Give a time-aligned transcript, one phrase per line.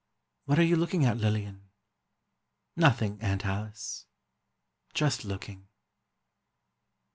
[0.45, 1.69] "What are you looking at, Lillian?"
[2.75, 4.07] "Nothing, Aunt Alice,
[4.95, 5.67] just looking."